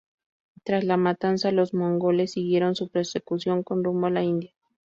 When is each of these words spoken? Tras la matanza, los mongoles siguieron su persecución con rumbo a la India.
Tras 0.63 0.83
la 0.83 0.97
matanza, 0.97 1.51
los 1.51 1.75
mongoles 1.75 2.31
siguieron 2.31 2.73
su 2.73 2.89
persecución 2.89 3.61
con 3.61 3.83
rumbo 3.83 4.07
a 4.07 4.09
la 4.09 4.23
India. 4.23 4.51